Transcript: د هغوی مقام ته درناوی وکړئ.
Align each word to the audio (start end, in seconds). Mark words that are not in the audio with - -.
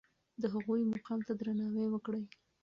د 0.41 0.43
هغوی 0.53 0.81
مقام 0.93 1.19
ته 1.27 1.33
درناوی 1.39 1.87
وکړئ. 1.89 2.23